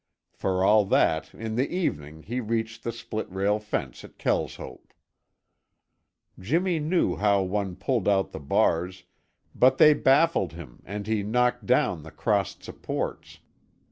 For 0.33 0.63
all 0.65 0.85
that, 0.85 1.31
in 1.35 1.53
the 1.57 1.69
evening 1.71 2.23
he 2.23 2.39
reached 2.39 2.83
the 2.83 2.91
split 2.91 3.31
rail 3.31 3.59
fence 3.59 4.03
at 4.03 4.17
Kelshope. 4.17 4.95
Jimmy 6.39 6.79
knew 6.79 7.17
how 7.17 7.43
one 7.43 7.75
pulled 7.75 8.07
out 8.07 8.31
the 8.31 8.39
bars, 8.39 9.03
but 9.53 9.77
they 9.77 9.93
baffled 9.93 10.53
him 10.53 10.81
and 10.85 11.05
he 11.05 11.21
knocked 11.21 11.67
down 11.67 12.01
the 12.01 12.09
crossed 12.09 12.63
supports. 12.63 13.41